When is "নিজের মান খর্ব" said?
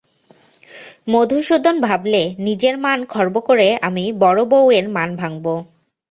2.39-3.35